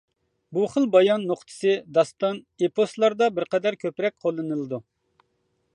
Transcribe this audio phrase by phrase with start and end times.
[0.57, 4.81] بۇ خىل بايان نۇقتىسى داستان، ئېپوسلاردا بىرقەدەر كۆپرەك قوللىنىلىدۇ.